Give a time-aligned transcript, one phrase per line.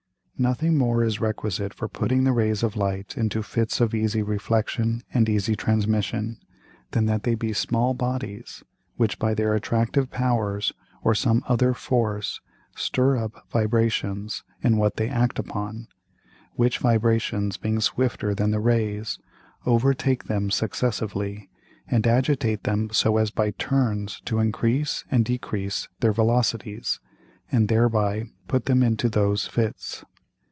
[0.43, 5.03] Nothing more is requisite for putting the Rays of Light into Fits of easy Reflexion
[5.13, 6.39] and easy Transmission,
[6.93, 8.63] than that they be small Bodies
[8.95, 12.41] which by their attractive Powers, or some other Force,
[12.75, 15.87] stir up Vibrations in what they act upon,
[16.53, 19.19] which Vibrations being swifter than the Rays,
[19.67, 21.51] overtake them successively,
[21.87, 26.99] and agitate them so as by turns to increase and decrease their Velocities,
[27.51, 30.03] and thereby put them into those Fits.